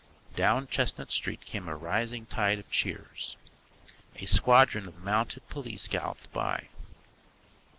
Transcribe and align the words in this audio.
Down 0.35 0.65
Chestnut 0.65 1.11
Street 1.11 1.41
came 1.45 1.67
a 1.67 1.75
rising 1.75 2.25
tide 2.25 2.57
of 2.57 2.71
cheers. 2.71 3.37
A 4.15 4.25
squadron 4.25 4.87
of 4.87 4.97
mounted 5.03 5.47
police 5.47 5.87
galloped 5.87 6.33
by. 6.33 6.69